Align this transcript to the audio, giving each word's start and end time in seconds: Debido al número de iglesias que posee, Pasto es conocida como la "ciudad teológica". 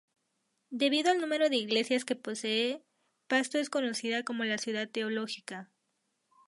Debido 0.71 1.11
al 1.11 1.21
número 1.21 1.49
de 1.51 1.57
iglesias 1.57 2.05
que 2.05 2.15
posee, 2.15 2.83
Pasto 3.27 3.59
es 3.59 3.69
conocida 3.69 4.23
como 4.23 4.43
la 4.45 4.57
"ciudad 4.57 4.89
teológica". 4.89 5.69